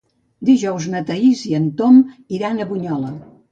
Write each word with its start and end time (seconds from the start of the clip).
Dijous 0.47 0.87
na 0.93 1.01
Thaís 1.09 1.45
i 1.51 1.53
en 1.59 1.69
Tom 1.83 2.01
iran 2.41 2.59
a 2.59 2.69
Bunyola. 2.75 3.15